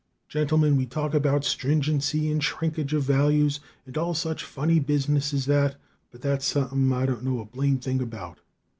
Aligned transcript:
"Gentlemen, 0.27 0.77
we 0.77 0.87
talk 0.87 1.13
about 1.13 1.43
stringency 1.43 2.31
and 2.31 2.43
shrinkage 2.43 2.91
of 2.91 3.03
values, 3.03 3.59
and 3.85 3.95
all 3.99 4.15
such 4.15 4.43
funny 4.43 4.79
business 4.79 5.31
as 5.31 5.45
that; 5.45 5.75
but 6.09 6.21
that's 6.23 6.47
something 6.47 6.91
I 6.91 7.05
don't 7.05 7.23
know 7.23 7.39
a 7.39 7.45
blamed 7.45 7.83
thing 7.83 8.01
about. 8.01 8.39